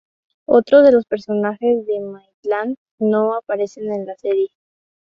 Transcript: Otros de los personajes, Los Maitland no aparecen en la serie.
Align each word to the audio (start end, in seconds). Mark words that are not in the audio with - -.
Otros 0.47 0.83
de 0.83 0.91
los 0.93 1.05
personajes, 1.05 1.85
Los 1.87 2.11
Maitland 2.11 2.75
no 2.97 3.35
aparecen 3.37 3.93
en 3.93 4.07
la 4.07 4.15
serie. 4.15 4.47